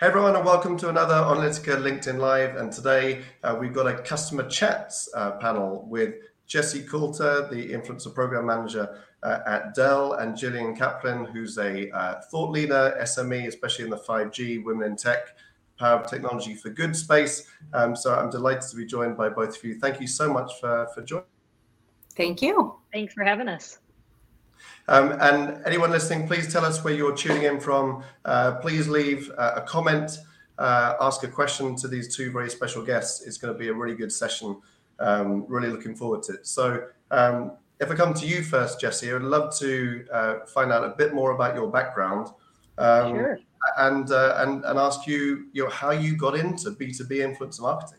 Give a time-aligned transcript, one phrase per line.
[0.00, 2.56] Hey everyone, and welcome to another Onalytica LinkedIn Live.
[2.56, 6.16] And today uh, we've got a customer chats uh, panel with
[6.48, 12.20] Jesse Coulter, the influencer program manager uh, at Dell, and Jillian Kaplan, who's a uh,
[12.22, 15.28] thought leader, SME, especially in the 5G, women in tech,
[15.78, 17.46] power of technology for good space.
[17.72, 19.78] Um, so I'm delighted to be joined by both of you.
[19.78, 21.26] Thank you so much for, for joining.
[22.16, 22.80] Thank you.
[22.92, 23.78] Thanks for having us.
[24.88, 28.02] Um, and anyone listening, please tell us where you're tuning in from.
[28.24, 30.18] Uh, please leave uh, a comment,
[30.58, 33.26] uh, ask a question to these two very special guests.
[33.26, 34.60] It's going to be a really good session.
[35.00, 36.46] Um, really looking forward to it.
[36.46, 40.84] So, um, if I come to you first, Jesse, I'd love to uh, find out
[40.84, 42.28] a bit more about your background.
[42.78, 43.38] Um, sure.
[43.78, 47.98] And, uh, and and ask you, you know, how you got into B2B influencer marketing.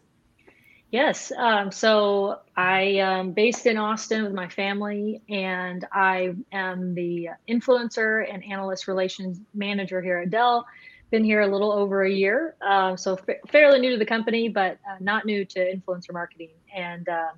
[0.96, 1.30] Yes.
[1.38, 8.26] Um, so I am based in Austin with my family, and I am the influencer
[8.34, 10.66] and analyst relations manager here at Dell.
[11.12, 14.48] Been here a little over a year, um, so fa- fairly new to the company,
[14.48, 16.52] but uh, not new to influencer marketing.
[16.74, 17.32] And uh,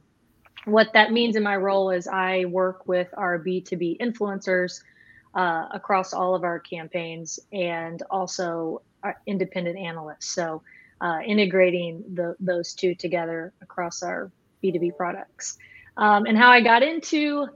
[0.66, 4.84] what that means in my role is I work with our B2B influencers
[5.34, 10.28] uh, across all of our campaigns and also our independent analysts.
[10.28, 10.62] So
[11.02, 14.32] uh, integrating the, those two together across our
[14.64, 15.58] B2B products.
[15.98, 17.48] Um, and how I got into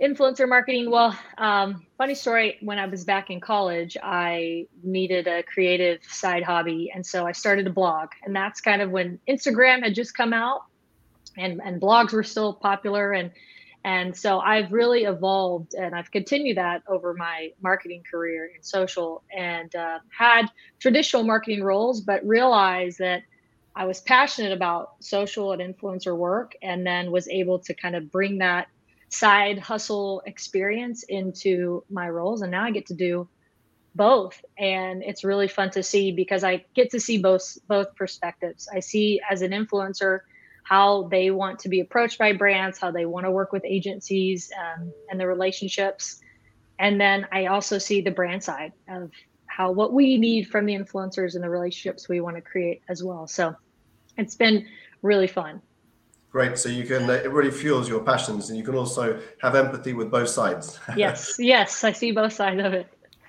[0.00, 0.90] influencer marketing.
[0.90, 2.56] Well, um, funny story.
[2.60, 7.32] When I was back in college, I needed a creative side hobby, and so I
[7.32, 8.08] started a blog.
[8.24, 10.62] And that's kind of when Instagram had just come out,
[11.36, 13.12] and and blogs were still popular.
[13.12, 13.30] And
[13.84, 19.22] and so I've really evolved and I've continued that over my marketing career in social
[19.34, 20.46] and uh, had
[20.78, 23.22] traditional marketing roles, but realized that
[23.74, 28.10] I was passionate about social and influencer work and then was able to kind of
[28.12, 28.68] bring that
[29.08, 32.42] side hustle experience into my roles.
[32.42, 33.28] And now I get to do
[33.94, 38.68] both and it's really fun to see because i get to see both both perspectives
[38.72, 40.20] i see as an influencer
[40.70, 44.52] how they want to be approached by brands, how they want to work with agencies
[44.56, 46.20] um, and the relationships.
[46.78, 49.10] And then I also see the brand side of
[49.46, 53.02] how what we need from the influencers and the relationships we want to create as
[53.02, 53.26] well.
[53.26, 53.56] So
[54.16, 54.68] it's been
[55.02, 55.60] really fun.
[56.30, 56.56] Great.
[56.56, 60.08] So you can, it really fuels your passions and you can also have empathy with
[60.08, 60.78] both sides.
[60.96, 61.34] yes.
[61.40, 61.82] Yes.
[61.82, 62.86] I see both sides of it.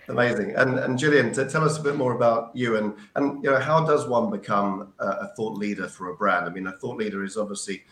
[0.07, 0.56] Amazing.
[0.56, 3.59] And and Jillian, to tell us a bit more about you and and you know
[3.59, 6.45] how does one become a, a thought leader for a brand?
[6.45, 7.84] I mean, a thought leader is obviously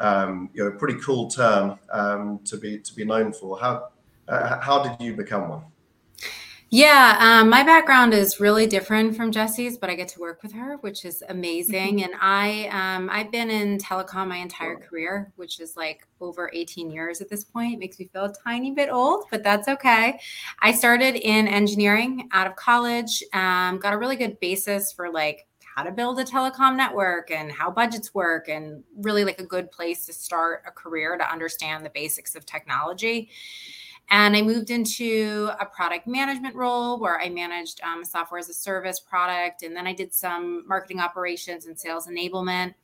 [0.00, 3.58] um, you know a pretty cool term um, to be to be known for.
[3.58, 3.88] How
[4.28, 5.62] uh, how did you become one?
[6.70, 10.52] Yeah, um, my background is really different from Jesse's, but I get to work with
[10.52, 11.96] her, which is amazing.
[11.96, 12.04] Mm-hmm.
[12.04, 16.90] And I, um, I've been in telecom my entire career, which is like over 18
[16.90, 17.72] years at this point.
[17.72, 20.20] It makes me feel a tiny bit old, but that's okay.
[20.60, 25.46] I started in engineering out of college, um, got a really good basis for like
[25.74, 29.70] how to build a telecom network and how budgets work, and really like a good
[29.70, 33.30] place to start a career to understand the basics of technology.
[34.10, 38.54] And I moved into a product management role where I managed um, software as a
[38.54, 39.62] service product.
[39.62, 42.74] And then I did some marketing operations and sales enablement.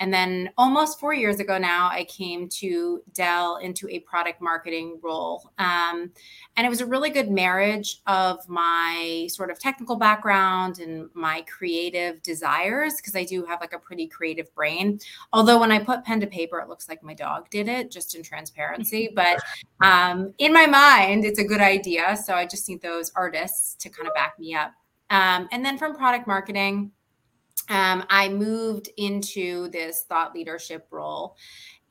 [0.00, 4.98] And then almost four years ago now, I came to Dell into a product marketing
[5.02, 5.52] role.
[5.58, 6.10] Um,
[6.56, 11.42] and it was a really good marriage of my sort of technical background and my
[11.42, 14.98] creative desires, because I do have like a pretty creative brain.
[15.34, 18.14] Although when I put pen to paper, it looks like my dog did it, just
[18.14, 19.08] in transparency.
[19.20, 19.42] But
[19.82, 22.16] um, in my mind, it's a good idea.
[22.16, 24.72] So I just need those artists to kind of back me up.
[25.10, 26.92] Um, and then from product marketing,
[27.70, 31.36] um, I moved into this thought leadership role.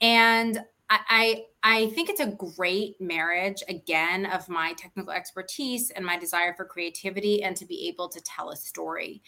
[0.02, 2.26] And I, I, think it's a
[2.58, 7.88] great marriage again of my technical expertise and my desire for creativity and to be
[7.88, 9.22] able to tell a story.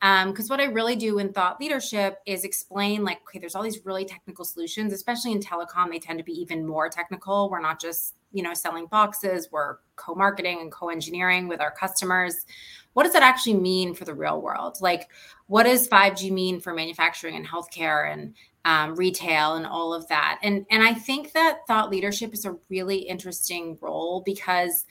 [0.00, 3.64] Because um, what I really do in thought leadership is explain like, okay, there's all
[3.64, 5.90] these really technical solutions, especially in telecom.
[5.90, 7.50] They tend to be even more technical.
[7.50, 9.48] We're not just you know selling boxes.
[9.50, 12.44] We're co-marketing and co-engineering with our customers
[12.98, 14.78] what does that actually mean for the real world?
[14.80, 15.08] Like,
[15.46, 20.38] what does 5G mean for manufacturing and healthcare and um, retail and all of that?
[20.42, 24.84] And and I think that thought leadership is a really interesting role because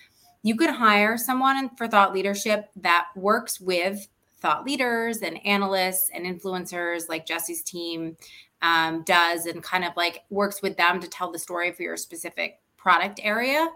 [0.43, 4.07] you could hire someone for thought leadership that works with
[4.39, 8.15] thought leaders and analysts and influencers like Jesse's team
[8.61, 11.97] um, does and kind of like works with them to tell the story for your
[11.97, 13.67] specific product area.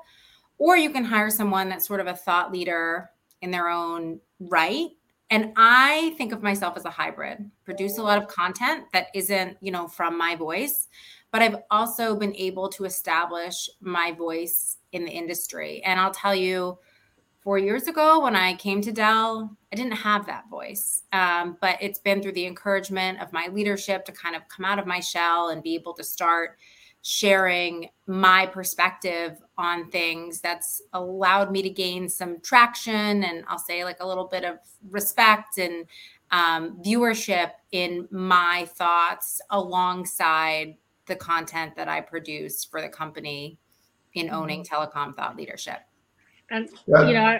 [0.57, 3.09] Or you can hire someone that's sort of a thought leader
[3.41, 4.91] in their own right
[5.31, 9.57] and i think of myself as a hybrid produce a lot of content that isn't
[9.61, 10.87] you know from my voice
[11.31, 16.35] but i've also been able to establish my voice in the industry and i'll tell
[16.35, 16.77] you
[17.41, 21.03] four years ago when I came to Dell, I didn't have that voice.
[21.11, 24.79] Um, but it's been through the encouragement of my leadership to kind of come out
[24.79, 26.57] of my shell and be able to start
[27.03, 33.83] sharing my perspective on things that's allowed me to gain some traction and I'll say
[33.83, 34.59] like a little bit of
[34.89, 35.87] respect and
[36.31, 40.77] um, viewership in my thoughts alongside
[41.07, 43.57] the content that I produce for the company
[44.13, 44.73] in owning mm-hmm.
[44.73, 45.79] telecom thought leadership.
[46.49, 47.39] And yeah, you know, I,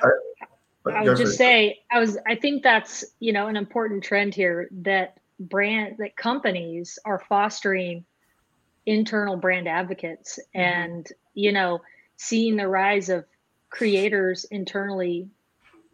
[0.87, 4.33] I, I would just say I was I think that's you know an important trend
[4.33, 8.05] here that brand that companies are fostering
[8.85, 10.61] internal brand advocates mm-hmm.
[10.61, 11.79] and you know
[12.17, 13.25] seeing the rise of
[13.69, 15.29] creators internally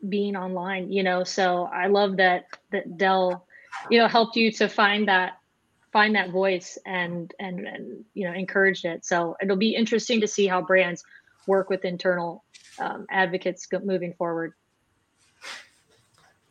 [0.09, 3.45] being online you know so i love that that dell
[3.89, 5.37] you know helped you to find that
[5.91, 9.05] find that voice and and and you know encouraged it.
[9.05, 11.03] So it'll be interesting to see how brands
[11.47, 12.43] work with internal
[12.79, 14.53] um, advocates moving forward.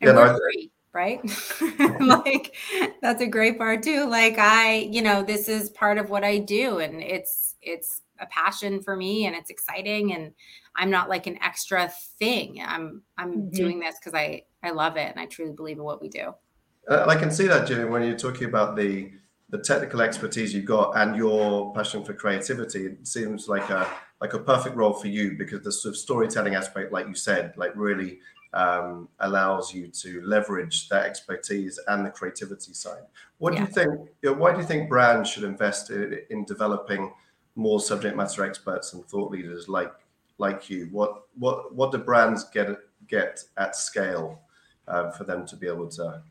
[0.01, 0.71] And yeah, free,
[1.81, 2.01] right?
[2.01, 2.57] Like
[3.03, 6.39] that's a great part too like i you know this is part of what i
[6.39, 10.33] do and it's it's a passion for me and it's exciting and
[10.75, 12.63] i'm not like an extra thing.
[12.65, 13.51] I'm i'm mm-hmm.
[13.51, 16.35] doing this because i i love it and i truly believe in what we do.
[16.91, 19.11] Uh, i can see that Jillian, when you're talking about the
[19.51, 23.87] the technical expertise you've got and your passion for creativity it seems like a
[24.21, 27.53] like a perfect role for you because the sort of storytelling aspect like you said
[27.57, 28.19] like really
[28.57, 33.03] um, allows you to leverage that expertise and the creativity side.
[33.37, 33.61] What yeah.
[33.61, 34.09] do you think?
[34.23, 37.13] You know, why do you think brands should invest in, in, developing
[37.55, 39.93] more subject matter experts and thought leaders like
[40.39, 40.89] like you?
[40.91, 42.69] What what what do brands get
[43.09, 44.41] get at scale
[44.89, 46.23] uh, for them to be able to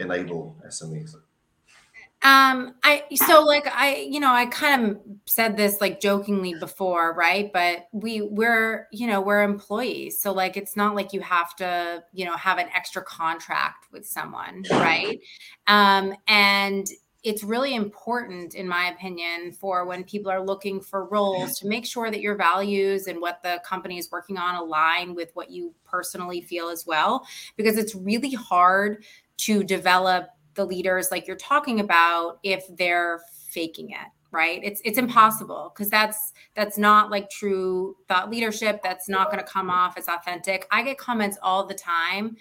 [0.00, 1.14] enable SMEs?
[2.26, 7.14] Um, I so like I, you know, I kind of said this like jokingly before,
[7.14, 7.52] right?
[7.52, 10.20] But we we're, you know, we're employees.
[10.20, 14.04] So like it's not like you have to, you know, have an extra contract with
[14.04, 15.20] someone, right?
[15.68, 16.88] Um, and
[17.22, 21.86] it's really important in my opinion for when people are looking for roles to make
[21.86, 25.72] sure that your values and what the company is working on align with what you
[25.84, 27.24] personally feel as well
[27.56, 29.04] because it's really hard
[29.36, 33.20] to develop the leaders like you're talking about if they're
[33.50, 34.60] faking it right?
[34.62, 38.80] It's it's impossible because that's that's not like true thought leadership.
[38.82, 40.66] That's not going to come off as authentic.
[40.70, 42.36] I get comments all the time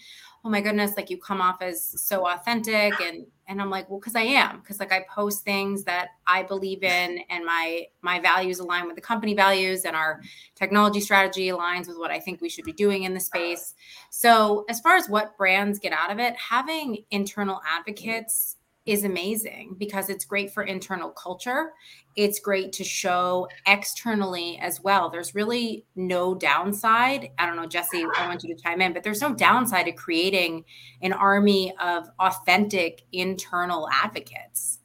[0.45, 3.99] oh my goodness like you come off as so authentic and and i'm like well
[3.99, 8.19] because i am because like i post things that i believe in and my my
[8.19, 10.21] values align with the company values and our
[10.53, 13.73] technology strategy aligns with what i think we should be doing in the space.
[14.11, 18.54] So as far as what brands get out of it having internal advocates
[18.85, 21.73] is amazing because it's great for internal culture.
[22.15, 25.09] It's great to show externally as well.
[25.09, 27.31] There's really no downside.
[27.39, 29.91] I don't know, Jesse, I want you to chime in, but there's no downside to
[29.91, 30.65] creating
[31.01, 34.79] an army of authentic internal advocates.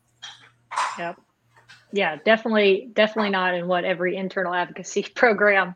[0.98, 1.20] Yep.
[1.92, 5.74] Yeah, definitely, definitely not in what every internal advocacy program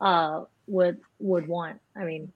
[0.00, 1.80] uh, would would want.
[1.96, 2.32] I mean,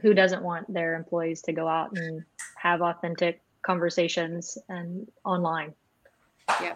[0.00, 2.24] who doesn't want their employees to go out and
[2.56, 5.74] have authentic conversations and online.
[6.62, 6.74] Yeah.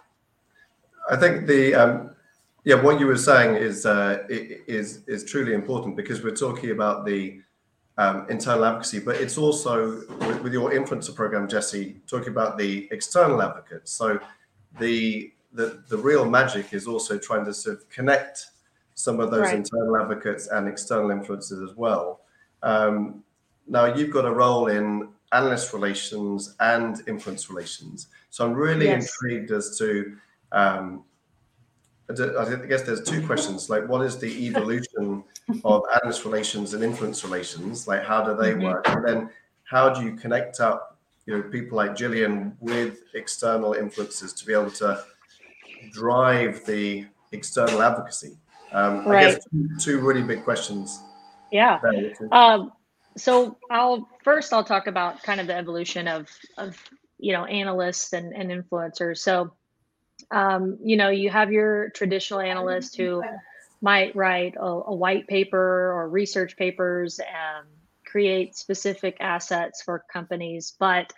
[1.08, 2.10] I think the um,
[2.64, 7.06] yeah what you were saying is uh, is is truly important because we're talking about
[7.06, 7.40] the
[7.96, 12.88] um, internal advocacy, but it's also with, with, your influencer program, Jesse, talking about the
[12.92, 13.92] external advocates.
[13.92, 14.18] So
[14.78, 18.47] the the the real magic is also trying to sort of connect
[18.94, 19.56] some of those right.
[19.56, 22.20] internal advocates and external influencers as well.
[22.62, 23.23] Um,
[23.66, 28.08] now you've got a role in analyst relations and influence relations.
[28.30, 29.04] So I'm really yes.
[29.04, 30.16] intrigued as to,
[30.52, 31.04] um,
[32.08, 32.14] I
[32.68, 33.70] guess there's two questions.
[33.70, 35.22] Like, what is the evolution
[35.64, 37.87] of analyst relations and influence relations?
[37.87, 38.64] Like, how do they mm-hmm.
[38.64, 38.88] work?
[38.88, 39.30] And then,
[39.64, 44.52] how do you connect up, you know, people like Jillian with external influences to be
[44.52, 45.04] able to
[45.92, 48.37] drive the external advocacy?
[48.72, 49.26] Um, right.
[49.26, 51.00] I guess two, two really big questions.
[51.52, 51.78] Yeah.
[52.32, 52.72] Um,
[53.20, 56.76] so I'll first I'll talk about kind of the evolution of of
[57.18, 59.18] you know analysts and, and influencers.
[59.18, 59.52] So
[60.30, 63.22] um, you know you have your traditional analyst who
[63.82, 67.66] might write a, a white paper or research papers and
[68.04, 71.12] create specific assets for companies, but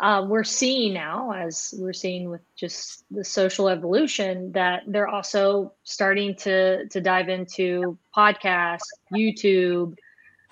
[0.00, 5.74] uh, we're seeing now, as we're seeing with just the social evolution, that they're also
[5.84, 9.94] starting to to dive into podcasts, YouTube,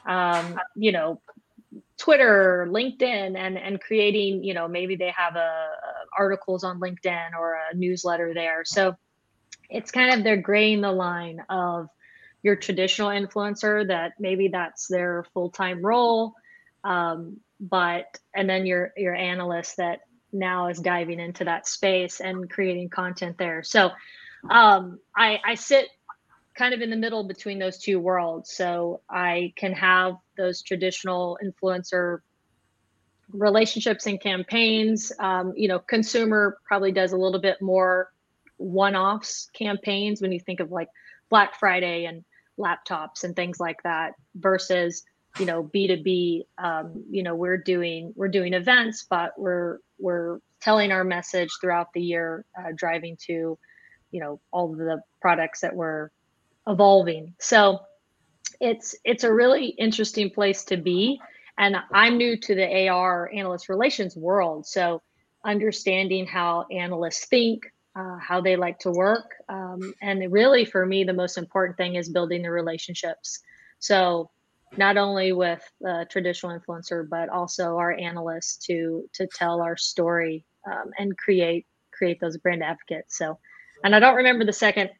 [0.08, 1.20] um, you know,
[1.98, 5.68] Twitter, LinkedIn, and and creating, you know, maybe they have a, a,
[6.18, 8.64] articles on LinkedIn or a newsletter there.
[8.64, 8.96] So
[9.70, 11.88] it's kind of they're graying the line of
[12.42, 16.34] your traditional influencer that maybe that's their full-time role
[16.84, 20.00] um, but and then your your analyst that
[20.32, 23.90] now is diving into that space and creating content there so
[24.50, 25.88] um, I, I sit
[26.58, 28.52] kind of in the middle between those two worlds.
[28.52, 32.18] So i can have those traditional influencer
[33.32, 35.12] relationships and campaigns.
[35.20, 38.10] Um, you know consumer probably does a little bit more
[38.56, 40.88] one-offs campaigns when you think of like
[41.30, 42.24] black friday and
[42.58, 45.04] laptops and things like that versus
[45.38, 50.90] you know b2b um, you know we're doing we're doing events but we're we're telling
[50.90, 53.56] our message throughout the year uh, driving to
[54.10, 56.10] you know all the products that we're
[56.68, 57.80] evolving so
[58.60, 61.20] it's it's a really interesting place to be
[61.58, 65.02] and i'm new to the ar analyst relations world so
[65.44, 67.64] understanding how analysts think
[67.98, 69.34] uh, how they like to work.
[69.48, 73.40] Um, and really, for me, the most important thing is building the relationships.
[73.80, 74.30] So,
[74.76, 75.62] not only with
[76.10, 82.20] traditional influencer, but also our analysts to to tell our story um, and create create
[82.20, 83.16] those brand advocates.
[83.16, 83.38] So,
[83.82, 84.90] and I don't remember the second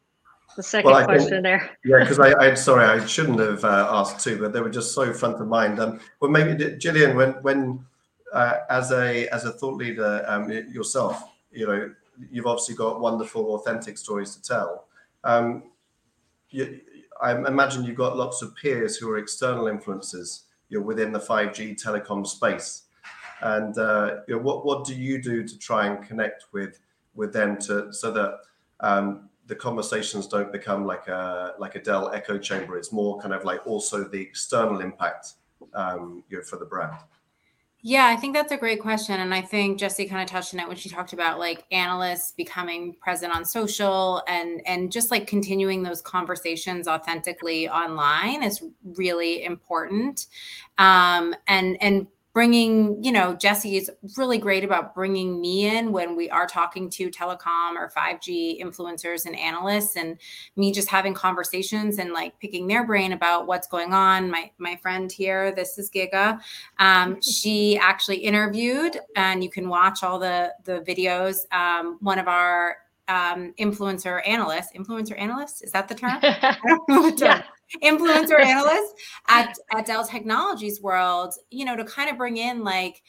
[0.55, 1.77] the second well, question think, there.
[1.85, 4.93] Yeah, because I, I sorry, I shouldn't have uh, asked two, but they were just
[4.93, 5.79] so front of mind.
[5.79, 7.85] Um, well, maybe Jillian, when when
[8.33, 11.93] uh, as a as a thought leader um, yourself, you know,
[12.31, 14.87] you've obviously got wonderful, authentic stories to tell.
[15.23, 15.63] Um,
[16.49, 16.81] you,
[17.21, 20.43] I imagine you've got lots of peers who are external influencers.
[20.69, 22.83] You're within the 5G telecom space,
[23.41, 26.79] and uh, you know, what what do you do to try and connect with
[27.15, 28.39] with them to so that
[28.79, 32.77] um, the conversations don't become like a like a Dell echo chamber.
[32.77, 35.33] It's more kind of like also the external impact
[35.73, 36.93] um, you know, for the brand.
[37.81, 39.21] Yeah, I think that's a great question.
[39.21, 42.33] And I think Jesse kind of touched on it when she talked about like analysts
[42.33, 49.43] becoming present on social and and just like continuing those conversations authentically online is really
[49.45, 50.27] important.
[50.77, 56.15] Um, and and bringing, you know, jesse is really great about bringing me in when
[56.15, 60.17] we are talking to telecom or 5G influencers and analysts and
[60.55, 64.29] me just having conversations and like picking their brain about what's going on.
[64.29, 66.39] My my friend here, this is Giga.
[66.77, 71.51] Um, she actually interviewed and you can watch all the the videos.
[71.51, 76.19] Um, one of our um, influencer analysts, influencer analysts, is that the term?
[76.21, 77.39] I don't know the term.
[77.39, 77.43] Yeah
[77.83, 78.93] influencer analyst
[79.27, 83.01] at, at Dell Technologies World, you know, to kind of bring in like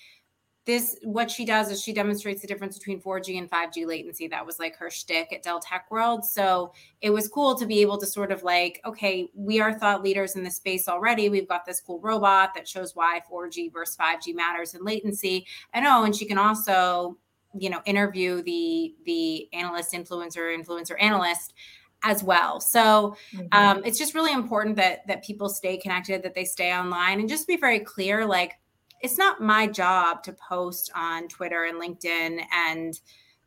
[0.67, 4.29] this, what she does is she demonstrates the difference between 4G and 5G latency.
[4.29, 6.25] That was like her shtick at Dell Tech World.
[6.25, 10.05] So it was cool to be able to sort of like, okay, we are thought
[10.05, 11.29] leaders in this space already.
[11.29, 15.47] We've got this cool robot that shows why 4G versus 5G matters in latency.
[15.73, 17.17] And oh, and she can also
[17.59, 21.55] you know interview the the analyst influencer influencer analyst
[22.03, 22.61] as well.
[22.61, 23.47] So mm-hmm.
[23.53, 27.29] um, it's just really important that that people stay connected, that they stay online, and
[27.29, 28.27] just be very clear.
[28.27, 28.55] Like
[29.01, 32.99] it's not my job to post on Twitter and LinkedIn, and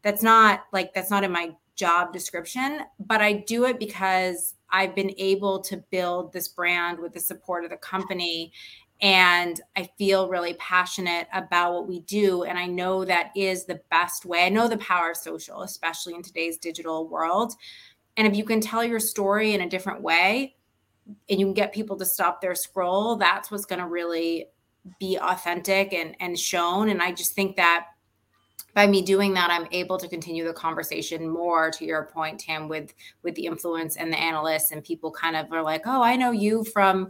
[0.02, 2.82] that's not like that's not in my job description.
[3.00, 7.64] But I do it because I've been able to build this brand with the support
[7.64, 8.52] of the company.
[9.02, 12.44] And I feel really passionate about what we do.
[12.44, 14.46] And I know that is the best way.
[14.46, 17.54] I know the power of social, especially in today's digital world.
[18.18, 20.56] And if you can tell your story in a different way
[21.30, 24.48] and you can get people to stop their scroll, that's what's going to really
[25.00, 26.90] be authentic and, and shown.
[26.90, 27.88] And I just think that
[28.74, 32.68] by me doing that, I'm able to continue the conversation more to your point, Tim,
[32.68, 36.16] with with the influence and the analysts and people kind of are like, oh, I
[36.16, 37.10] know you from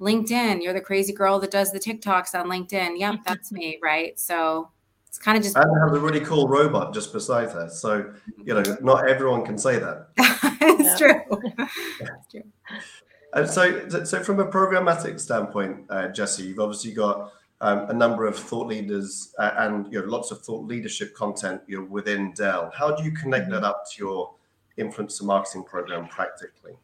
[0.00, 0.62] LinkedIn.
[0.62, 2.98] You're the crazy girl that does the TikToks on LinkedIn.
[2.98, 4.18] Yep, that's me, right?
[4.18, 4.70] So
[5.16, 7.70] it's kind of just and have a really cool robot just beside her.
[7.70, 8.12] So
[8.44, 10.08] you know, not everyone can say that.
[10.18, 11.22] it's true.
[12.00, 12.42] it's true.
[13.32, 17.32] And so, so from a programmatic standpoint, uh, Jesse, you've obviously got
[17.62, 21.62] um, a number of thought leaders uh, and you know lots of thought leadership content
[21.66, 22.70] you know, within Dell.
[22.76, 24.34] How do you connect that up to your
[24.78, 26.76] influencer marketing program practically?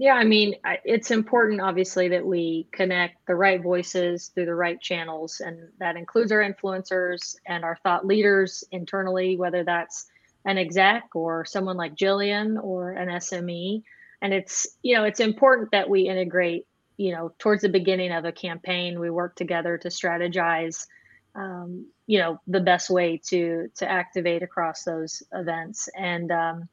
[0.00, 0.54] Yeah, I mean,
[0.86, 5.96] it's important, obviously, that we connect the right voices through the right channels, and that
[5.96, 10.06] includes our influencers and our thought leaders internally, whether that's
[10.46, 13.82] an exec or someone like Jillian or an SME.
[14.22, 16.66] And it's, you know, it's important that we integrate,
[16.96, 20.86] you know, towards the beginning of a campaign, we work together to strategize,
[21.34, 25.90] um, you know, the best way to to activate across those events.
[25.94, 26.68] And um,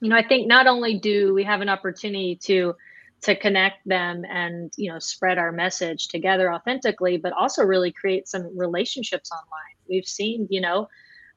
[0.00, 2.74] you know, I think not only do we have an opportunity to
[3.20, 8.28] to connect them and you know spread our message together authentically, but also really create
[8.28, 9.74] some relationships online.
[9.88, 10.88] We've seen, you know,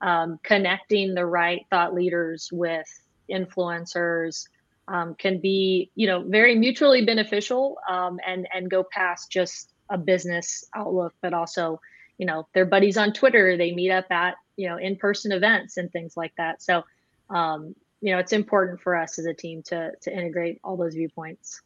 [0.02, 2.88] um, connecting the right thought leaders with
[3.32, 4.48] influencers
[4.88, 9.98] um, can be you know very mutually beneficial um, and and go past just a
[9.98, 11.80] business outlook but also
[12.18, 15.92] you know their buddies on twitter they meet up at you know in-person events and
[15.92, 16.84] things like that so
[17.30, 20.96] um, you know it's important for us as a team to to integrate all those
[20.96, 21.62] viewpoints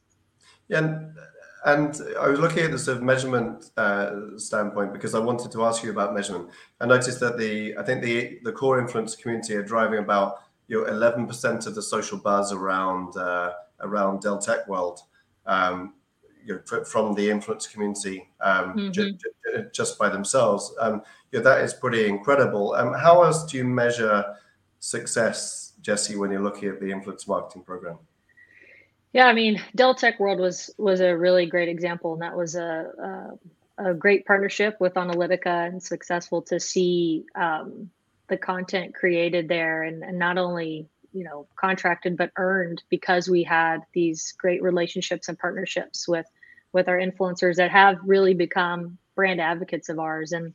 [0.68, 1.18] yeah and,
[1.66, 5.64] and i was looking at the sort of measurement uh, standpoint because i wanted to
[5.66, 6.50] ask you about measurement
[6.82, 10.84] i noticed that the i think the the core influence community are driving about you
[10.84, 15.02] know 11% of the social buzz around uh, around Dell Tech World
[15.46, 15.94] um,
[16.44, 18.92] you know, from the influence community um, mm-hmm.
[18.92, 20.74] j- j- just by themselves.
[20.80, 21.02] Um,
[21.32, 22.74] you know, that is pretty incredible.
[22.74, 24.24] Um, how else do you measure
[24.80, 28.00] success, Jesse, when you're looking at the influence marketing program?
[29.14, 32.56] Yeah, I mean, Dell Tech World was was a really great example, and that was
[32.56, 33.38] a
[33.78, 37.92] a, a great partnership with Onalytica and successful to see um,
[38.28, 43.44] the content created there and, and not only you know contracted but earned because we
[43.44, 46.26] had these great relationships and partnerships with
[46.74, 50.54] with our influencers that have really become brand advocates of ours and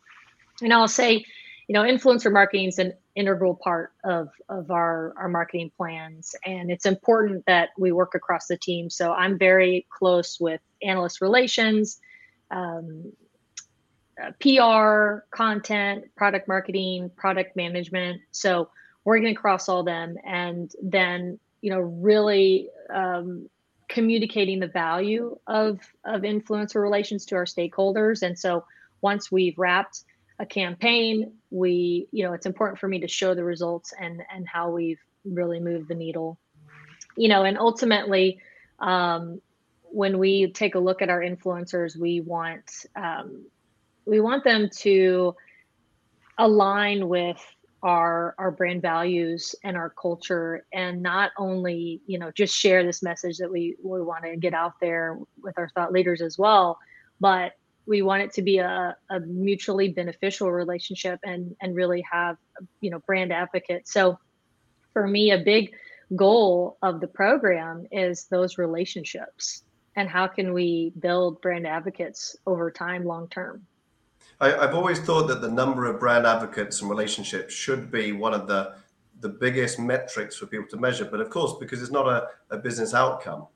[0.61, 1.25] and i'll say
[1.67, 6.71] you know influencer marketing is an integral part of of our our marketing plans and
[6.71, 12.01] it's important that we work across the team so i'm very close with analyst relations
[12.53, 13.13] um,
[14.21, 18.21] uh, PR, content, product marketing, product management.
[18.33, 18.71] So
[19.05, 23.49] working across all them, and then you know really um,
[23.89, 28.23] communicating the value of of influencer relations to our stakeholders.
[28.23, 28.65] And so
[29.01, 30.05] once we've wrapped
[30.41, 34.49] a campaign, we you know it's important for me to show the results and and
[34.49, 36.39] how we've really moved the needle.
[37.17, 38.41] You know, and ultimately.
[38.79, 39.41] Um,
[39.93, 43.45] when we take a look at our influencers, we want um,
[44.07, 45.35] we want them to
[46.39, 47.39] align with
[47.83, 53.03] our our brand values and our culture and not only you know just share this
[53.03, 56.79] message that we we want to get out there with our thought leaders as well
[57.21, 57.53] but
[57.91, 62.37] we want it to be a, a mutually beneficial relationship and and really have
[62.81, 64.19] you know brand advocates so
[64.93, 65.75] for me a big
[66.17, 69.65] goal of the program is those relationships
[69.97, 73.67] and how can we build brand advocates over time long term
[74.41, 78.33] I, have always thought that the number of brand advocates and relationships should be one
[78.33, 78.75] of the
[79.21, 81.05] the biggest metrics for people to measure.
[81.05, 83.49] But of course, because it's not a, a business outcome,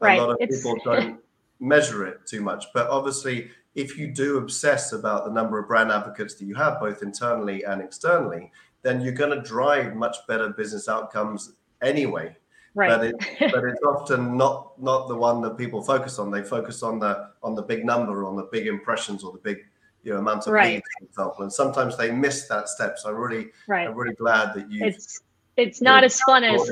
[0.00, 0.18] right.
[0.18, 0.56] a lot of it's...
[0.56, 1.20] people don't
[1.60, 2.64] measure it too much.
[2.74, 6.78] But obviously, if you do obsess about the number of brand advocates that you have,
[6.78, 12.36] both internally and externally, then you're going to drive much better business outcomes anyway.
[12.76, 12.88] Right.
[12.88, 16.30] But, it, but it's often not not the one that people focus on.
[16.30, 19.64] They focus on the on the big number, on the big impressions, or the big
[20.02, 20.74] you know amount of right.
[20.74, 21.42] leads, for example.
[21.44, 22.98] And sometimes they miss that step.
[22.98, 23.86] So I'm really, right.
[23.86, 24.84] I'm really glad that you.
[24.84, 25.20] It's
[25.56, 26.68] it's not as fun as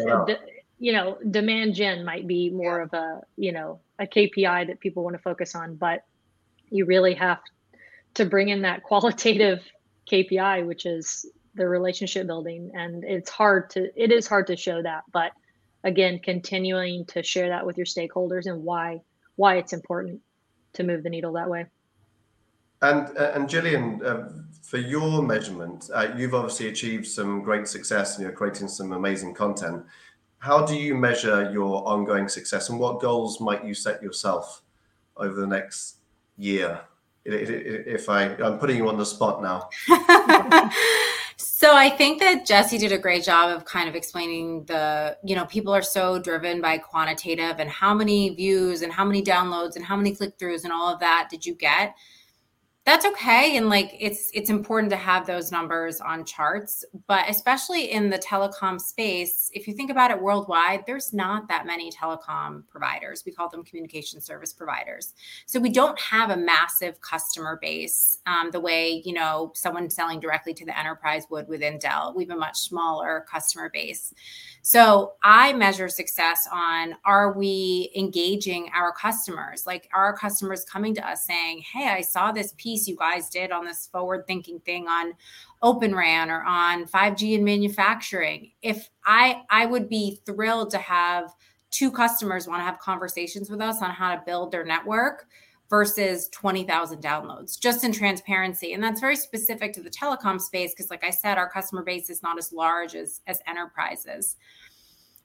[0.80, 1.18] you know.
[1.30, 5.22] Demand gen might be more of a you know a KPI that people want to
[5.22, 6.04] focus on, but
[6.72, 7.40] you really have
[8.14, 9.60] to bring in that qualitative
[10.10, 14.82] KPI, which is the relationship building, and it's hard to it is hard to show
[14.82, 15.32] that, but
[15.84, 19.00] again, continuing to share that with your stakeholders and why
[19.36, 20.20] why it's important
[20.74, 21.66] to move the needle that way.
[22.80, 24.28] And uh, and Jillian, uh,
[24.62, 29.34] for your measurement, uh, you've obviously achieved some great success and you're creating some amazing
[29.34, 29.84] content.
[30.38, 34.62] How do you measure your ongoing success, and what goals might you set yourself
[35.16, 35.98] over the next
[36.36, 36.80] year?
[37.24, 39.68] If I, I'm putting you on the spot now.
[41.36, 45.36] So I think that Jesse did a great job of kind of explaining the, you
[45.36, 49.76] know, people are so driven by quantitative and how many views and how many downloads
[49.76, 51.94] and how many click throughs and all of that did you get?
[52.84, 57.92] That's okay and like it's it's important to have those numbers on charts but especially
[57.92, 62.62] in the telecom space if you think about it worldwide there's not that many telecom
[62.68, 63.22] providers.
[63.24, 65.14] We call them communication service providers.
[65.46, 70.20] So we don't have a massive customer base um, the way you know someone selling
[70.20, 72.12] directly to the enterprise would within dell.
[72.16, 74.14] We have a much smaller customer base.
[74.62, 79.66] So I measure success on are we engaging our customers?
[79.66, 83.28] Like, are our customers coming to us saying, Hey, I saw this piece you guys
[83.28, 85.14] did on this forward thinking thing on
[85.62, 88.52] Open RAN or on 5G and manufacturing?
[88.62, 91.32] If I, I would be thrilled to have
[91.70, 95.26] two customers want to have conversations with us on how to build their network
[95.72, 98.74] versus 20,000 downloads, just in transparency.
[98.74, 102.10] And that's very specific to the telecom space because, like I said, our customer base
[102.10, 104.36] is not as large as, as enterprises.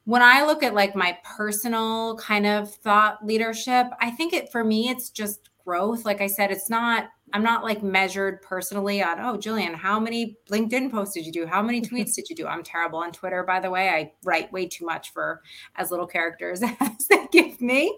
[0.05, 4.63] When I look at like my personal kind of thought leadership, I think it for
[4.63, 6.05] me, it's just growth.
[6.05, 10.37] Like I said, it's not I'm not like measured personally on, oh, Jillian, how many
[10.49, 11.45] LinkedIn posts did you do?
[11.45, 12.47] How many tweets did you do?
[12.47, 13.89] I'm terrible on Twitter, by the way.
[13.89, 15.41] I write way too much for
[15.75, 17.97] as little characters as they give me.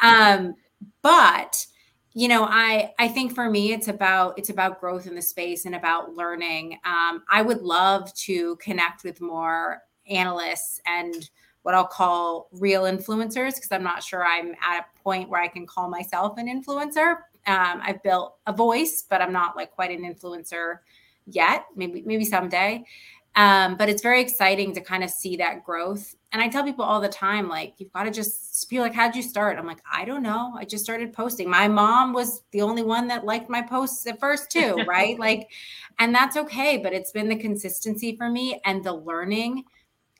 [0.00, 0.54] Um,
[1.02, 1.66] but
[2.14, 5.64] you know i i think for me it's about it's about growth in the space
[5.64, 11.30] and about learning um, i would love to connect with more analysts and
[11.62, 15.48] what i'll call real influencers because i'm not sure i'm at a point where i
[15.48, 19.90] can call myself an influencer um, i've built a voice but i'm not like quite
[19.90, 20.78] an influencer
[21.26, 22.84] yet maybe maybe someday
[23.34, 26.14] um, but it's very exciting to kind of see that growth.
[26.32, 29.16] And I tell people all the time, like, you've got to just be like, how'd
[29.16, 29.58] you start?
[29.58, 30.54] I'm like, I don't know.
[30.56, 31.48] I just started posting.
[31.48, 35.18] My mom was the only one that liked my posts at first, too, right?
[35.18, 35.50] like,
[35.98, 36.76] and that's okay.
[36.76, 39.64] But it's been the consistency for me and the learning.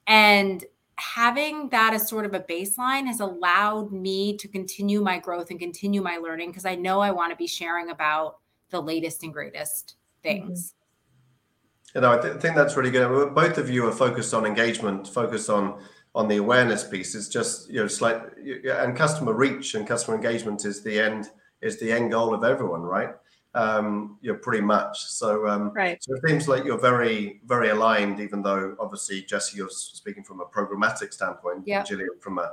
[0.06, 0.64] And
[0.96, 5.58] having that as sort of a baseline has allowed me to continue my growth and
[5.58, 8.38] continue my learning because I know I want to be sharing about
[8.70, 10.70] the latest and greatest things.
[10.70, 11.98] Mm-hmm.
[11.98, 13.34] You know, I th- think that's really good.
[13.34, 15.82] Both of you are focused on engagement, focused on
[16.14, 17.14] on the awareness piece.
[17.14, 21.78] It's just you know, slight and customer reach and customer engagement is the end is
[21.80, 23.10] the end goal of everyone, right?
[23.54, 25.46] Um, you're pretty much so.
[25.46, 26.02] Um, right.
[26.02, 30.40] So it seems like you're very very aligned, even though obviously Jesse, you're speaking from
[30.40, 31.82] a programmatic standpoint, yeah.
[31.82, 32.52] Jillian from a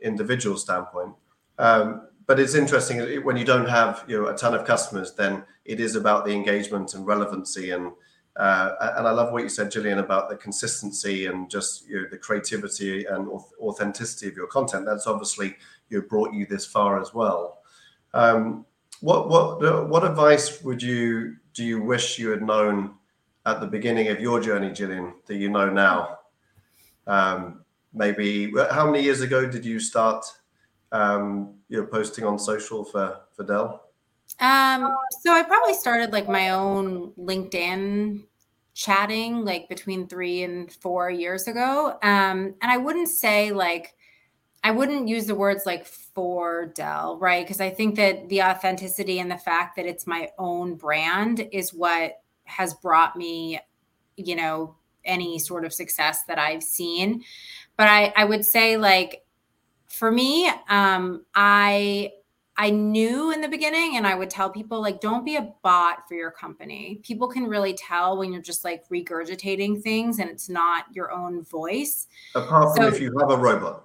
[0.00, 1.14] individual standpoint.
[1.58, 5.44] Um, but it's interesting when you don't have you know a ton of customers, then
[5.64, 7.92] it is about the engagement and relevancy and
[8.36, 12.08] uh, and I love what you said, Jillian, about the consistency and just you know,
[12.10, 13.28] the creativity and
[13.58, 14.84] authenticity of your content.
[14.84, 15.56] That's obviously
[15.88, 17.62] you know, brought you this far as well.
[18.12, 18.66] Um,
[19.06, 22.94] what what what advice would you do you wish you had known
[23.46, 26.18] at the beginning of your journey, Jillian, that you know now?
[27.06, 27.64] Um,
[27.94, 30.24] maybe how many years ago did you start
[30.90, 33.90] um, you know, posting on social for for Dell?
[34.40, 38.24] Um, so I probably started like my own LinkedIn
[38.74, 41.96] chatting like between three and four years ago.
[42.02, 43.94] Um, and I wouldn't say like
[44.64, 47.44] I wouldn't use the words like for Dell, right?
[47.44, 51.74] Because I think that the authenticity and the fact that it's my own brand is
[51.74, 53.60] what has brought me,
[54.16, 54.74] you know,
[55.04, 57.22] any sort of success that I've seen.
[57.76, 59.24] But I, I would say like
[59.88, 62.12] for me, um, I
[62.56, 66.08] I knew in the beginning, and I would tell people, like, don't be a bot
[66.08, 67.00] for your company.
[67.02, 71.42] People can really tell when you're just like regurgitating things and it's not your own
[71.42, 72.06] voice.
[72.34, 73.84] Apart from so, if you have a robot.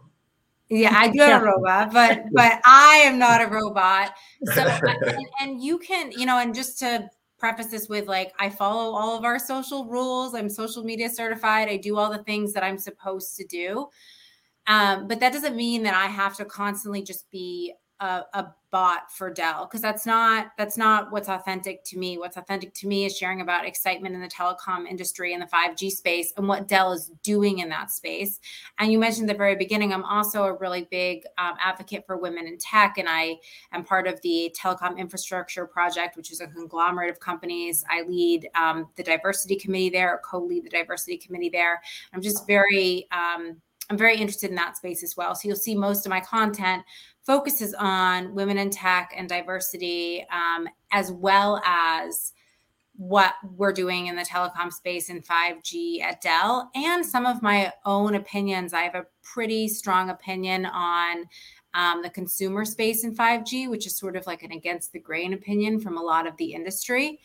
[0.71, 4.13] Yeah, I do have a robot, but but I am not a robot.
[4.53, 8.49] So and, and you can, you know, and just to preface this with like I
[8.49, 10.33] follow all of our social rules.
[10.33, 11.67] I'm social media certified.
[11.67, 13.87] I do all the things that I'm supposed to do.
[14.67, 19.11] Um, but that doesn't mean that I have to constantly just be a, a bot
[19.11, 22.17] for Dell because that's not that's not what's authentic to me.
[22.17, 25.91] What's authentic to me is sharing about excitement in the telecom industry and the 5G
[25.91, 28.39] space and what Dell is doing in that space.
[28.79, 32.17] And you mentioned at the very beginning, I'm also a really big um, advocate for
[32.17, 33.35] women in tech, and I
[33.71, 37.85] am part of the Telecom Infrastructure Project, which is a conglomerate of companies.
[37.89, 41.81] I lead um, the diversity committee there, co-lead the diversity committee there.
[42.13, 43.61] I'm just very um,
[43.91, 45.35] I'm very interested in that space as well.
[45.35, 46.81] So you'll see most of my content
[47.23, 52.33] focuses on women in tech and diversity, um, as well as
[52.97, 57.71] what we're doing in the telecom space in 5G at Dell, and some of my
[57.85, 58.73] own opinions.
[58.73, 61.25] I have a pretty strong opinion on
[61.73, 65.33] um, the consumer space in 5G, which is sort of like an against the grain
[65.33, 67.19] opinion from a lot of the industry.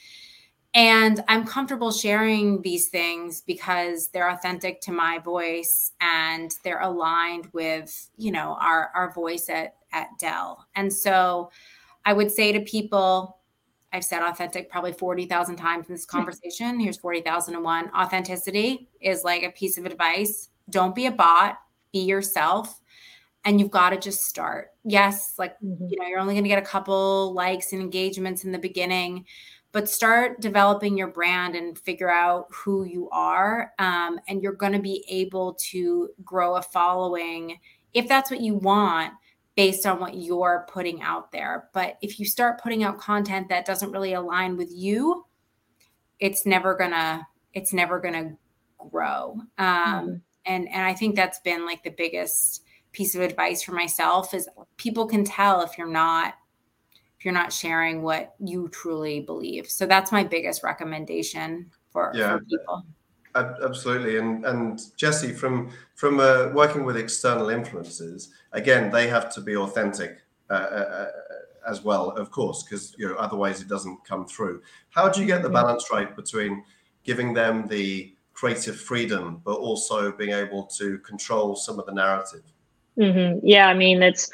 [0.74, 7.48] And I'm comfortable sharing these things because they're authentic to my voice and they're aligned
[7.54, 10.66] with, you know, our, our voice at, at Dell.
[10.74, 11.50] And so
[12.04, 13.38] I would say to people,
[13.92, 16.18] I've said authentic probably 40,000 times in this hmm.
[16.18, 16.78] conversation.
[16.78, 17.90] Here's 40,001.
[17.96, 20.50] Authenticity is like a piece of advice.
[20.68, 21.58] Don't be a bot,
[21.92, 22.80] be yourself.
[23.44, 24.70] And you've got to just start.
[24.84, 25.86] Yes, like, mm-hmm.
[25.88, 29.24] you know, you're only going to get a couple likes and engagements in the beginning
[29.72, 34.72] but start developing your brand and figure out who you are um, and you're going
[34.72, 37.58] to be able to grow a following
[37.92, 39.12] if that's what you want
[39.56, 43.66] based on what you're putting out there but if you start putting out content that
[43.66, 45.24] doesn't really align with you
[46.20, 48.36] it's never gonna it's never gonna
[48.90, 50.14] grow um, mm-hmm.
[50.44, 54.48] and and i think that's been like the biggest piece of advice for myself is
[54.76, 56.34] people can tell if you're not
[57.18, 59.68] if you're not sharing what you truly believe.
[59.68, 62.86] So that's my biggest recommendation for, yeah, for people.
[63.36, 69.40] Absolutely, and and Jesse, from from uh, working with external influences again, they have to
[69.40, 71.06] be authentic uh, uh, uh
[71.68, 74.62] as well, of course, because you know otherwise it doesn't come through.
[74.90, 76.64] How do you get the balance right between
[77.04, 82.42] giving them the creative freedom, but also being able to control some of the narrative?
[82.98, 83.44] Mm-hmm.
[83.44, 84.30] Yeah, I mean, it's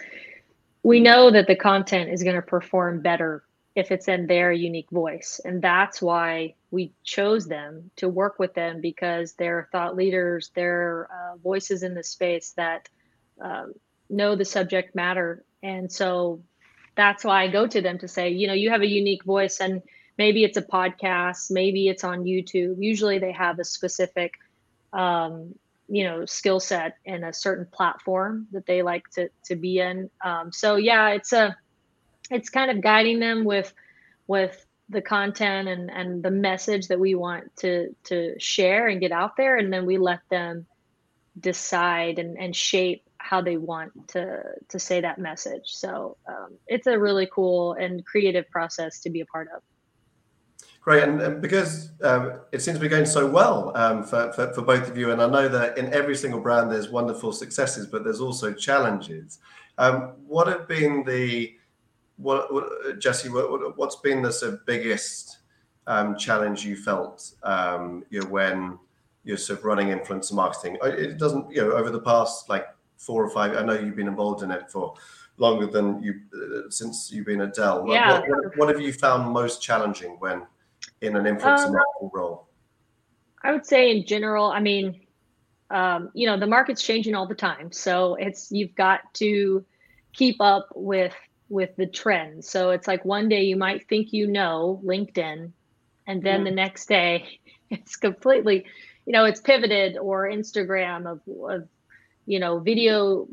[0.82, 4.90] we know that the content is going to perform better if it's in their unique
[4.90, 5.40] voice.
[5.44, 11.08] And that's why we chose them to work with them because they're thought leaders, they're
[11.10, 12.88] uh, voices in the space that
[13.40, 13.72] um,
[14.10, 15.44] know the subject matter.
[15.62, 16.42] And so
[16.94, 19.60] that's why I go to them to say, you know, you have a unique voice
[19.60, 19.82] and
[20.18, 22.76] maybe it's a podcast, maybe it's on YouTube.
[22.78, 24.34] Usually they have a specific,
[24.92, 25.54] um,
[25.88, 30.10] you know, skill set and a certain platform that they like to, to be in.
[30.22, 31.56] Um, so yeah, it's a,
[32.30, 33.72] it's kind of guiding them with
[34.26, 39.12] with the content and and the message that we want to to share and get
[39.12, 39.56] out there.
[39.56, 40.66] And then we let them
[41.40, 45.64] decide and, and shape how they want to to say that message.
[45.66, 49.62] So um, it's a really cool and creative process to be a part of.
[50.82, 54.52] Great, and, and because um, it seems to be going so well um, for, for,
[54.52, 57.86] for, both of you, and I know that in every single brand there's wonderful successes,
[57.86, 59.38] but there's also challenges.
[59.78, 61.54] Um, what have been the
[62.22, 65.38] what, what Jesse, what, has been the sort of biggest
[65.86, 68.78] um, challenge you felt um, you know, when
[69.24, 70.78] you're sort of running influencer marketing?
[70.82, 73.56] It doesn't, you know, over the past like four or five.
[73.56, 74.94] I know you've been involved in it for
[75.38, 77.84] longer than you uh, since you've been at Dell.
[77.88, 78.20] Yeah.
[78.20, 80.42] What, what, what, have you found most challenging when
[81.00, 82.48] in an influencer um, marketing role?
[83.42, 85.00] I would say in general, I mean,
[85.70, 89.64] um, you know, the market's changing all the time, so it's you've got to
[90.12, 91.14] keep up with
[91.52, 92.48] with the trends.
[92.48, 95.52] So it's like one day you might think you know LinkedIn,
[96.06, 98.64] and then the next day it's completely,
[99.04, 101.68] you know, it's pivoted or Instagram of, of
[102.24, 103.28] you know, video,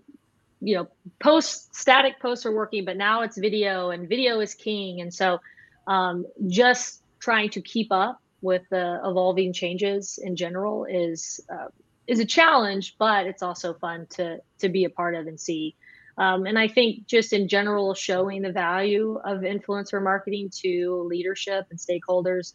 [0.60, 0.88] you know,
[1.20, 5.00] post static posts are working, but now it's video and video is king.
[5.00, 5.40] And so
[5.88, 11.68] um, just trying to keep up with the evolving changes in general is uh,
[12.08, 15.76] is a challenge, but it's also fun to to be a part of and see
[16.20, 21.66] um, and I think just in general, showing the value of influencer marketing to leadership
[21.72, 22.52] and stakeholders,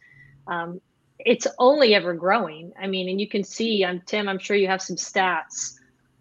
[0.47, 0.83] um,
[1.19, 2.73] it's only ever growing.
[2.79, 4.29] I mean, and you can see, I'm Tim.
[4.29, 5.77] I'm sure you have some stats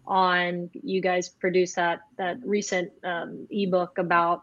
[0.06, 0.70] on.
[0.72, 4.42] You guys produced that that recent um, ebook about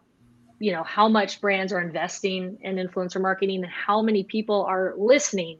[0.60, 4.94] you know how much brands are investing in influencer marketing and how many people are
[4.96, 5.58] listening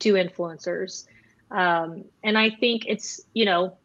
[0.00, 1.06] to influencers.
[1.52, 3.78] Um, and I think it's you know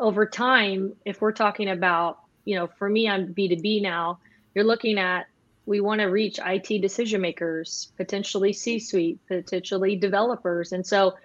[0.00, 4.18] over time, if we're talking about, you know, for me, I'm B2B now,
[4.54, 5.26] you're looking at
[5.66, 10.72] we want to reach IT decision makers, potentially C suite, potentially developers.
[10.72, 11.16] And so,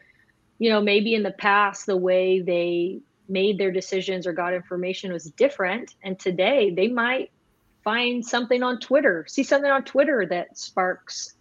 [0.59, 5.13] you know, maybe in the past, the way they made their decisions or got information
[5.13, 5.95] was different.
[6.03, 7.31] And today they might
[7.85, 11.35] find something on Twitter, see something on Twitter that sparks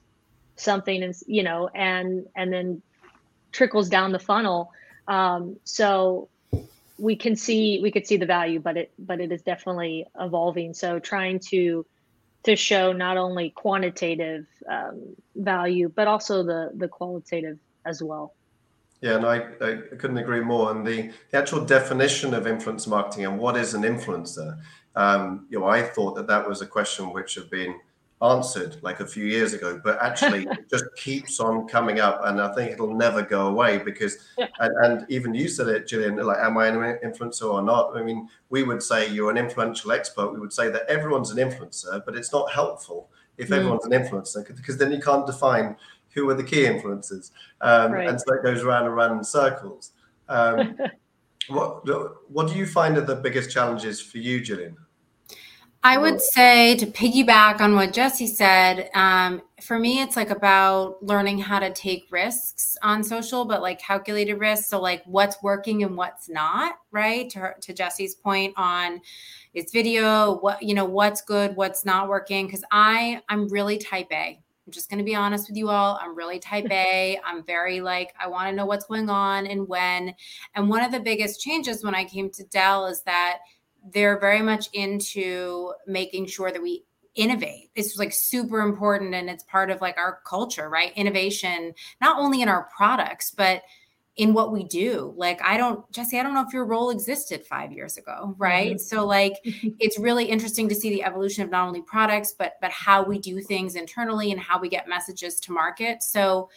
[0.55, 2.83] something and, you know, and, and then
[3.51, 4.71] trickles down the funnel.
[5.09, 6.29] Um, so
[7.03, 10.73] we can see we could see the value but it but it is definitely evolving.
[10.73, 11.85] So trying to
[12.45, 18.35] to show not only quantitative um, value but also the the qualitative as well.
[19.01, 20.71] Yeah no I, I couldn't agree more.
[20.71, 24.59] And the, the actual definition of influence marketing and what is an influencer
[24.95, 27.75] um, you know i thought that that was a question which had been
[28.23, 32.41] answered like a few years ago, but actually it just keeps on coming up, and
[32.41, 34.47] I think it'll never go away because, yeah.
[34.61, 37.97] and, and, even you said it, Jillian, like, am I an influencer or not?
[37.97, 40.33] I mean, we would say you're an influential expert.
[40.33, 43.57] We would say that everyone's an influencer, but it's not helpful if mm.
[43.57, 45.77] everyone's an influencer because then you can't define
[46.15, 47.31] who are the key influencers,
[47.63, 48.09] um, right.
[48.09, 49.93] and so it goes around and around in circles.
[50.29, 50.77] Um,
[51.49, 51.83] what
[52.31, 54.77] what do you find are the biggest challenges for you, Jillian?
[55.85, 61.03] I would say to piggyback on what Jesse said, um, for me, it's like about
[61.03, 64.68] learning how to take risks on social, but like calculated risks.
[64.68, 67.29] So, like what's working and what's not, right?
[67.31, 69.01] To, to Jesse's point on
[69.55, 72.49] it's video, what, you know, what's good, what's not working.
[72.49, 74.40] Cause I, I'm really type A.
[74.66, 75.99] I'm just going to be honest with you all.
[76.01, 77.18] I'm really type A.
[77.25, 80.14] I'm very like, I want to know what's going on and when.
[80.55, 83.38] And one of the biggest changes when I came to Dell is that
[83.90, 87.71] they're very much into making sure that we innovate.
[87.75, 90.92] It's like super important and it's part of like our culture, right?
[90.97, 93.62] Innovation, not only in our products, but
[94.16, 95.14] in what we do.
[95.16, 98.73] Like, I don't, Jesse, I don't know if your role existed five years ago, right?
[98.73, 98.79] Mm-hmm.
[98.79, 102.71] So, like, it's really interesting to see the evolution of not only products, but but
[102.71, 106.03] how we do things internally and how we get messages to market.
[106.03, 106.51] So,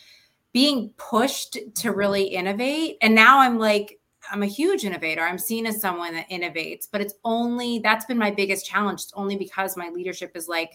[0.51, 3.99] being pushed to really innovate, and now I'm like,
[4.31, 5.21] I'm a huge innovator.
[5.21, 9.03] I'm seen as someone that innovates, but it's only that's been my biggest challenge.
[9.03, 10.71] It's only because my leadership is like,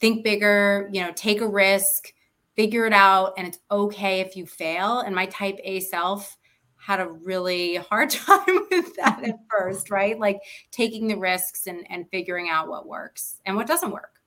[0.00, 2.12] think bigger, you know, take a risk,
[2.54, 5.00] figure it out, and it's okay if you fail.
[5.00, 6.36] And my type A self
[6.76, 10.18] had a really hard time with that at first, right?
[10.18, 10.40] Like
[10.70, 14.20] taking the risks and, and figuring out what works and what doesn't work.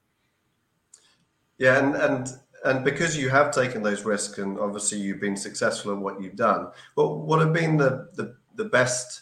[1.58, 5.94] Yeah, and and and because you have taken those risks and obviously you've been successful
[5.94, 9.22] in what you've done, what what have been the the, the best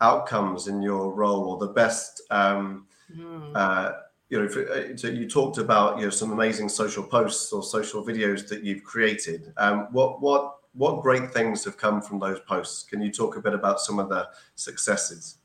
[0.00, 3.52] outcomes in your role or the best um, mm.
[3.54, 3.92] uh,
[4.30, 8.04] you know, uh, so you talked about you know some amazing social posts or social
[8.04, 9.52] videos that you've created.
[9.56, 12.84] Um, what what what great things have come from those posts?
[12.84, 15.38] Can you talk a bit about some of the successes?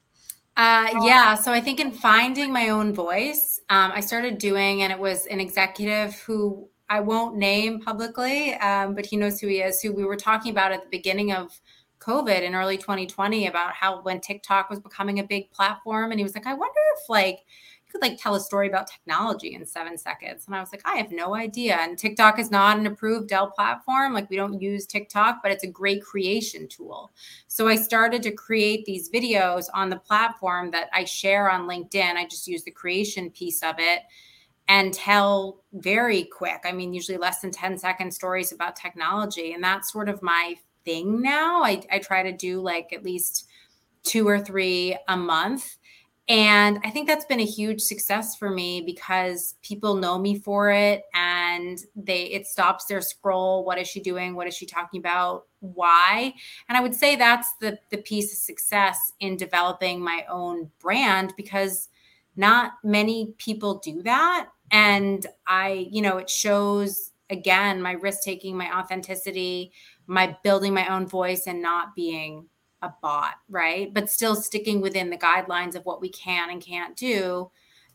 [0.55, 4.93] Uh, yeah, so I think in finding my own voice, um, I started doing, and
[4.93, 9.61] it was an executive who I won't name publicly, um, but he knows who he
[9.61, 11.59] is, who we were talking about at the beginning of
[11.99, 16.11] COVID in early 2020 about how when TikTok was becoming a big platform.
[16.11, 17.39] And he was like, I wonder if like
[17.85, 20.45] you could like tell a story about technology in seven seconds.
[20.45, 21.77] And I was like, I have no idea.
[21.77, 24.13] And TikTok is not an approved Dell platform.
[24.13, 27.11] Like we don't use TikTok, but it's a great creation tool.
[27.47, 32.15] So I started to create these videos on the platform that I share on LinkedIn.
[32.15, 34.01] I just use the creation piece of it
[34.67, 39.53] and tell very quick, I mean, usually less than 10 second stories about technology.
[39.53, 41.63] And that's sort of my thing now.
[41.63, 43.47] I, I try to do like at least
[44.03, 45.77] two or three a month
[46.27, 50.71] and I think that's been a huge success for me because people know me for
[50.71, 53.63] it and they it stops their scroll.
[53.63, 54.35] What is she doing?
[54.35, 55.45] What is she talking about?
[55.59, 56.33] Why?
[56.67, 61.33] And I would say that's the the piece of success in developing my own brand
[61.37, 61.89] because
[62.35, 64.47] not many people do that.
[64.71, 69.71] And I, you know, it shows again my risk taking, my authenticity,
[70.07, 72.47] my building my own voice and not being
[72.81, 73.93] a bot, right?
[73.93, 77.49] But still sticking within the guidelines of what we can and can't do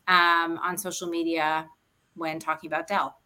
[0.07, 1.67] um, on social media
[2.15, 3.17] when talking about Dell.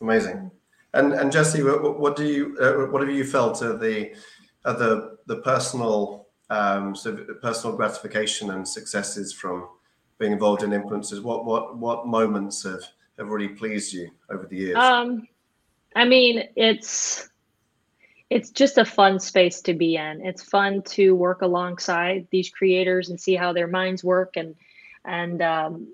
[0.00, 0.50] Amazing.
[0.92, 4.14] And and Jesse, what, what do you uh, what have you felt of the
[4.64, 9.68] of the the personal um, sort of personal gratification and successes from
[10.18, 11.22] being involved in influencers?
[11.22, 12.82] What what what moments have
[13.18, 14.76] have really pleased you over the years?
[14.76, 15.28] Um,
[15.94, 17.28] I mean, it's
[18.30, 20.24] it's just a fun space to be in.
[20.24, 24.54] It's fun to work alongside these creators and see how their minds work and
[25.04, 25.88] and um,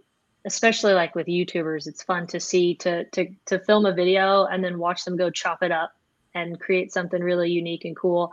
[0.45, 4.65] especially like with YouTubers, it's fun to see to to to film a video and
[4.65, 5.93] then watch them go chop it up
[6.35, 8.33] and create something really unique and cool.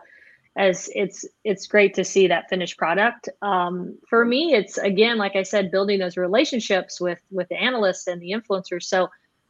[0.58, 3.30] As it's it's great to see that finished product.
[3.42, 8.08] Um, for me, it's again like I said, building those relationships with with the analysts
[8.08, 8.84] and the influencers.
[8.84, 9.10] So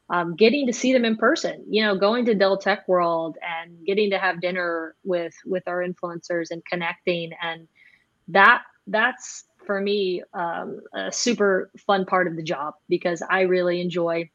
[0.09, 3.85] um, getting to see them in person you know going to dell tech world and
[3.85, 7.67] getting to have dinner with with our influencers and connecting and
[8.29, 13.81] that that's for me um, a super fun part of the job because i really
[13.81, 14.29] enjoy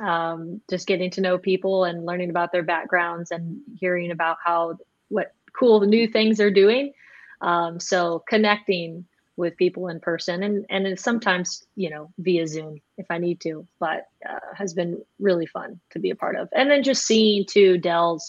[0.00, 4.76] um, just getting to know people and learning about their backgrounds and hearing about how
[5.08, 6.92] what cool new things they're doing.
[7.40, 13.06] Um, so connecting with people in person and and sometimes you know via zoom if
[13.10, 16.48] i need to but uh, has been really fun to be a part of.
[16.54, 18.28] And then just seeing to dell's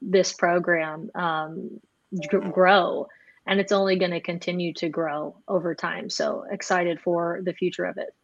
[0.00, 1.80] this program um,
[2.52, 3.08] grow
[3.46, 6.08] and it's only going to continue to grow over time.
[6.08, 8.14] So excited for the future of it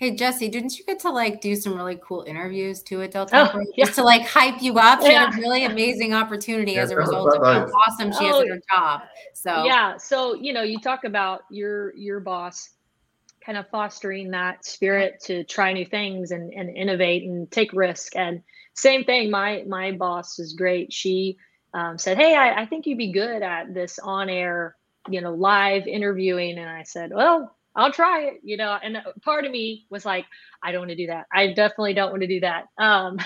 [0.00, 3.52] Hey Jesse, didn't you get to like do some really cool interviews too at Delta?
[3.54, 3.84] Oh, yeah.
[3.84, 5.02] Just to like hype you up.
[5.02, 5.26] She yeah.
[5.26, 8.44] had a really amazing opportunity yeah, as a result of how awesome she oh, is
[8.44, 9.02] at her job.
[9.34, 12.70] So yeah, so you know, you talk about your your boss
[13.44, 18.16] kind of fostering that spirit to try new things and, and innovate and take risk.
[18.16, 20.94] And same thing, my my boss is great.
[20.94, 21.36] She
[21.74, 24.76] um, said, Hey, I, I think you'd be good at this on air,
[25.10, 26.56] you know, live interviewing.
[26.56, 28.76] And I said, Well, I'll try it, you know.
[28.82, 30.26] And part of me was like,
[30.62, 31.26] I don't want to do that.
[31.32, 32.66] I definitely don't want to do that.
[32.78, 33.18] Um,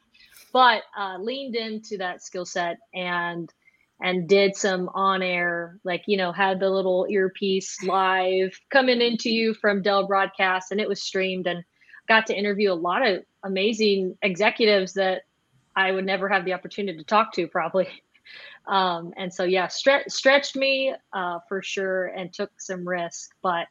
[0.52, 3.52] but uh, leaned into that skill set and
[4.00, 9.30] and did some on air, like you know, had the little earpiece live coming into
[9.30, 11.64] you from Dell broadcast, and it was streamed, and
[12.08, 15.22] got to interview a lot of amazing executives that
[15.76, 17.88] I would never have the opportunity to talk to, probably.
[18.64, 23.66] Um, and so, yeah, stre- stretched me uh, for sure, and took some risk, but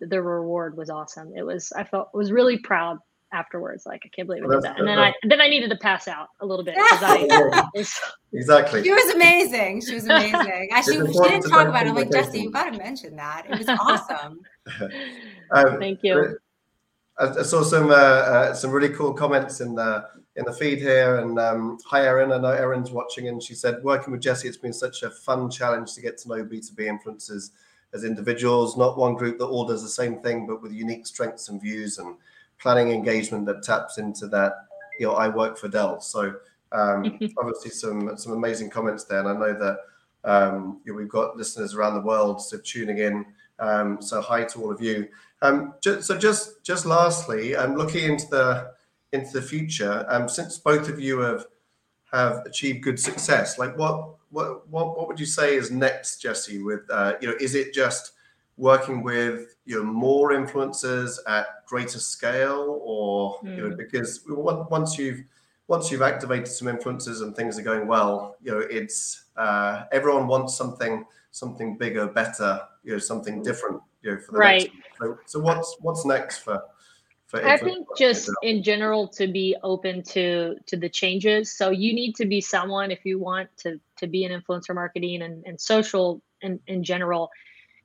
[0.00, 1.32] the reward was awesome.
[1.36, 2.98] It was I felt was really proud
[3.32, 3.86] afterwards.
[3.86, 4.78] Like I can't believe I did that.
[4.78, 6.74] And then I then I needed to pass out a little bit.
[6.78, 7.64] I,
[8.32, 8.82] exactly.
[8.82, 9.82] She was amazing.
[9.82, 10.70] She was amazing.
[10.84, 11.90] she, she didn't talk about it.
[11.90, 13.46] I'm like Jesse, you got to mention that.
[13.48, 14.40] It was awesome.
[15.50, 16.38] um, Thank you.
[17.18, 21.16] I saw some uh, uh, some really cool comments in the in the feed here.
[21.16, 22.32] And um, hi, Erin.
[22.32, 25.50] I know Erin's watching, and she said, working with Jesse, it's been such a fun
[25.50, 27.50] challenge to get to know B2B influencers
[27.94, 31.48] as individuals, not one group that all does the same thing, but with unique strengths
[31.48, 32.16] and views and
[32.58, 34.52] planning engagement that taps into that.
[34.98, 36.34] You know, I work for Dell, so
[36.72, 39.78] um, obviously some some amazing comments there, and I know that
[40.24, 43.24] um, you know, we've got listeners around the world so tuning in.
[43.58, 45.08] Um, so hi to all of you.
[45.40, 48.72] Um, just, so just just lastly, I'm looking into the
[49.12, 50.04] into the future.
[50.08, 51.46] Um, since both of you have
[52.12, 56.62] have achieved good success, like what what what what would you say is next, Jesse?
[56.62, 58.12] With uh, you know, is it just
[58.56, 63.56] working with you know more influencers at greater scale, or mm.
[63.56, 63.76] you know, hmm.
[63.76, 65.22] because once you've
[65.68, 70.26] once you've activated some influencers and things are going well, you know, it's uh, everyone
[70.26, 74.72] wants something something bigger, better, you know, something different, you know, for the right.
[74.74, 74.98] next.
[74.98, 76.62] So, so what's what's next for?
[77.44, 81.56] I think just in general to be open to to the changes.
[81.56, 85.22] So you need to be someone if you want to to be in influencer marketing
[85.22, 87.30] and, and social in, in general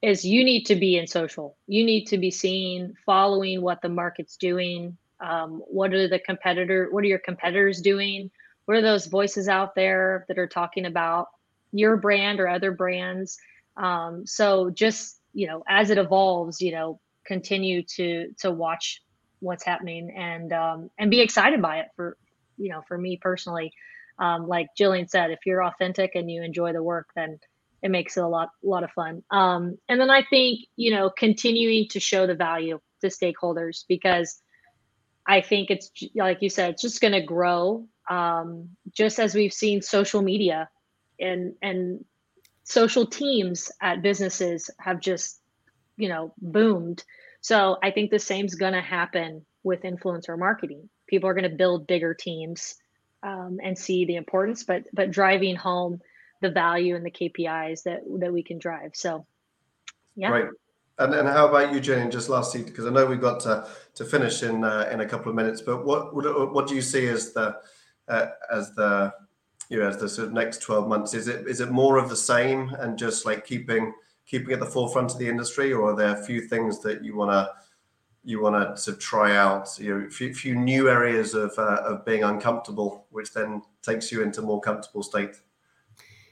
[0.01, 1.57] is you need to be in social.
[1.67, 6.87] You need to be seen following what the market's doing, um, what are the competitor?
[6.89, 8.31] What are your competitors doing?
[8.65, 11.27] What are those voices out there that are talking about
[11.71, 13.37] your brand or other brands?
[13.77, 19.01] Um, so just you know, as it evolves, you know, continue to to watch
[19.41, 21.87] what's happening and um, and be excited by it.
[21.95, 22.17] For
[22.57, 23.73] you know, for me personally,
[24.19, 27.39] um, like Jillian said, if you're authentic and you enjoy the work, then
[27.81, 29.23] it makes it a lot a lot of fun.
[29.31, 34.41] Um, and then I think you know, continuing to show the value to stakeholders because
[35.27, 37.87] I think it's like you said, it's just going to grow.
[38.09, 40.69] Um, just as we've seen social media
[41.19, 42.03] and and
[42.63, 45.39] social teams at businesses have just
[45.97, 47.03] you know boomed.
[47.41, 50.89] So I think the same's going to happen with influencer marketing.
[51.07, 52.75] People are going to build bigger teams
[53.23, 55.99] um, and see the importance, but but driving home
[56.41, 58.91] the value and the KPIs that that we can drive.
[58.93, 59.25] So
[60.15, 60.29] yeah.
[60.29, 60.47] Right.
[60.99, 62.09] And, and how about you, Jenny?
[62.11, 65.29] Just lastly, because I know we've got to, to finish in uh, in a couple
[65.29, 67.57] of minutes, but what what, what do you see as the
[68.07, 69.11] uh, as the
[69.69, 71.13] you know as the sort of next twelve months?
[71.15, 73.93] Is it is it more of the same and just like keeping
[74.25, 77.15] keeping at the forefront of the industry, or are there a few things that you
[77.15, 77.49] want to
[78.23, 79.69] you want to try out?
[79.79, 84.11] You know, a few, few new areas of uh, of being uncomfortable, which then takes
[84.11, 85.35] you into more comfortable state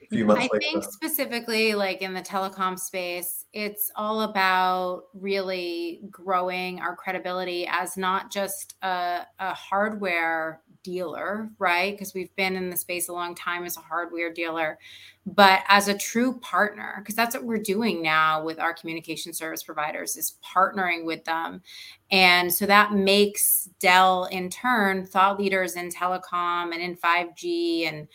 [0.04, 0.60] a few months I later.
[0.60, 7.98] think specifically like in the telecom space, it's all about really growing our credibility as
[7.98, 11.94] not just a, a hardware dealer, right?
[11.94, 14.78] Because we've been in the space a long time as a hardware dealer,
[15.26, 19.64] but as a true partner, because that's what we're doing now with our communication service
[19.64, 21.62] providers is partnering with them.
[22.12, 28.08] And so that makes Dell in turn thought leaders in telecom and in 5G and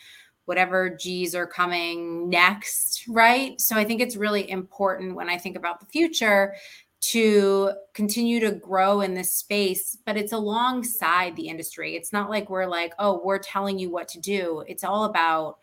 [0.45, 3.59] whatever G's are coming next, right?
[3.59, 6.55] So I think it's really important when I think about the future
[7.01, 11.95] to continue to grow in this space, but it's alongside the industry.
[11.95, 14.63] It's not like we're like, oh, we're telling you what to do.
[14.67, 15.57] It's all about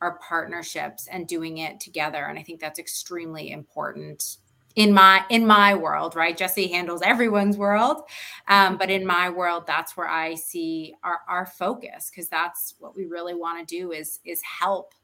[0.00, 2.24] our partnerships and doing it together.
[2.26, 4.36] And I think that's extremely important
[4.76, 6.36] in my in my world right?
[6.36, 8.02] Jesse handles everyone's world.
[8.48, 12.96] Um, but in my world that's where i see our, our focus because that's what
[12.96, 14.94] we really want to do is is help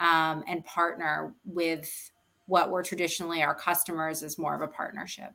[0.00, 2.10] um, and partner with
[2.46, 5.32] what were traditionally our customers is more of a partnership.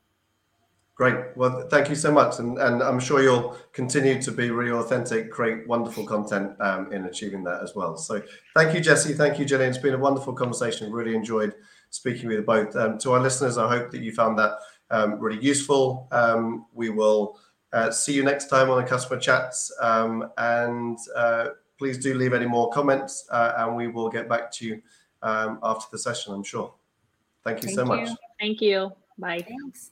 [0.95, 1.15] Great.
[1.35, 5.31] Well thank you so much and, and i'm sure you'll continue to be really authentic
[5.31, 7.97] create wonderful content um, in achieving that as well.
[7.97, 8.21] So
[8.55, 9.13] thank you jesse.
[9.13, 10.91] Thank you jenny it's been a wonderful conversation.
[10.91, 11.53] Really enjoyed
[11.91, 12.75] speaking with both.
[12.75, 14.53] Um, to our listeners, I hope that you found that
[14.89, 16.07] um, really useful.
[16.11, 17.39] Um, we will
[17.71, 22.33] uh, see you next time on the customer chats, um, and uh, please do leave
[22.33, 24.81] any more comments, uh, and we will get back to you
[25.21, 26.33] um, after the session.
[26.33, 26.73] I'm sure.
[27.43, 27.87] Thank you Thank so you.
[27.87, 28.09] much.
[28.39, 28.91] Thank you.
[29.17, 29.45] Bye.
[29.47, 29.90] Thanks.